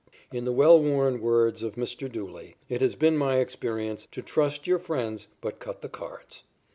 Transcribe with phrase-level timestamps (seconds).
[0.31, 2.11] In the well worn words of Mr.
[2.11, 6.41] Dooley, it has been my experience "to trust your friends, but cut the cards."